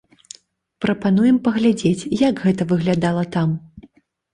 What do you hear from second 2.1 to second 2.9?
як гэта